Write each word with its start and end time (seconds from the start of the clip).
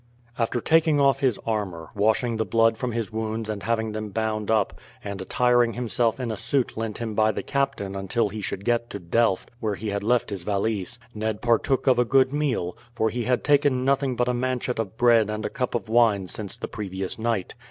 After 0.39 0.59
taking 0.61 0.99
off 0.99 1.19
his 1.19 1.37
armour, 1.45 1.91
washing 1.95 2.37
the 2.37 2.43
blood 2.43 2.75
from 2.75 2.91
his 2.91 3.11
wounds 3.13 3.49
and 3.49 3.61
having 3.61 3.91
them 3.91 4.09
bound 4.09 4.49
up, 4.49 4.79
and 5.03 5.21
attiring 5.21 5.73
himself 5.73 6.19
in 6.19 6.31
a 6.31 6.37
suit 6.37 6.75
lent 6.75 6.97
him 6.97 7.13
by 7.13 7.31
the 7.31 7.43
captain 7.43 7.95
until 7.95 8.29
he 8.29 8.41
should 8.41 8.65
get 8.65 8.89
to 8.89 8.97
Delft, 8.97 9.51
where 9.59 9.75
he 9.75 9.89
had 9.89 10.01
left 10.03 10.31
his 10.31 10.41
valise, 10.41 10.97
Ned 11.13 11.39
partook 11.39 11.85
of 11.85 11.99
a 11.99 12.03
good 12.03 12.33
meal, 12.33 12.75
for 12.95 13.11
he 13.11 13.25
had 13.25 13.43
taken 13.43 13.85
nothing 13.85 14.15
but 14.15 14.27
a 14.27 14.33
manchet 14.33 14.79
of 14.79 14.97
bread 14.97 15.29
and 15.29 15.45
a 15.45 15.51
cup 15.51 15.75
of 15.75 15.87
wine 15.87 16.27
since 16.27 16.57
the 16.57 16.67
previous 16.67 17.19
night. 17.19 17.53